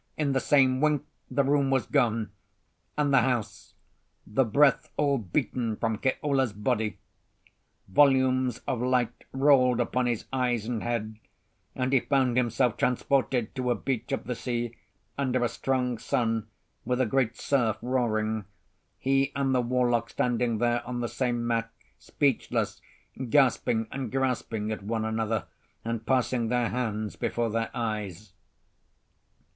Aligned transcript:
In 0.17 0.31
the 0.31 0.39
same 0.39 0.81
wink 0.81 1.03
the 1.29 1.43
room 1.43 1.69
was 1.69 1.85
gone 1.85 2.31
and 2.97 3.13
the 3.13 3.21
house, 3.21 3.75
the 4.25 4.43
breath 4.43 4.89
all 4.97 5.19
beaten 5.19 5.75
from 5.75 5.99
Keola's 5.99 6.53
body. 6.53 6.97
Volumes 7.87 8.61
of 8.67 8.81
light 8.81 9.25
rolled 9.31 9.79
upon 9.79 10.07
his 10.07 10.25
eyes 10.33 10.65
and 10.65 10.81
head, 10.81 11.19
and 11.75 11.93
he 11.93 11.99
found 11.99 12.35
himself 12.35 12.77
transported 12.77 13.53
to 13.53 13.69
a 13.69 13.75
beach 13.75 14.11
of 14.11 14.23
the 14.23 14.33
sea 14.33 14.75
under 15.19 15.43
a 15.43 15.47
strong 15.47 15.99
sun, 15.99 16.47
with 16.83 16.99
a 16.99 17.05
great 17.05 17.37
surf 17.37 17.77
roaring: 17.83 18.45
he 18.97 19.31
and 19.35 19.53
the 19.53 19.61
warlock 19.61 20.09
standing 20.09 20.57
there 20.57 20.83
on 20.87 21.01
the 21.01 21.07
same 21.07 21.45
mat, 21.45 21.71
speechless, 21.99 22.81
gasping 23.29 23.87
and 23.91 24.11
grasping 24.11 24.71
at 24.71 24.81
one 24.81 25.05
another, 25.05 25.45
and 25.85 26.07
passing 26.07 26.47
their 26.47 26.69
hands 26.69 27.15
before 27.15 27.51
their 27.51 27.69
eyes. 27.75 28.33